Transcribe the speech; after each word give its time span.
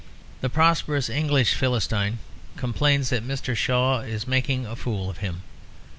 The 0.39 0.49
prosperous 0.49 1.11
English 1.11 1.53
Philistine 1.53 2.17
complains 2.57 3.11
that 3.11 3.21
Mr. 3.23 3.55
Shaw 3.55 3.99
is 3.99 4.25
making 4.25 4.65
a 4.65 4.75
fool 4.75 5.11
of 5.11 5.19
him. 5.19 5.43